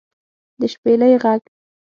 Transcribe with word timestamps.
د 0.59 0.61
شپېلۍ 0.73 1.13
غږ 1.23 1.41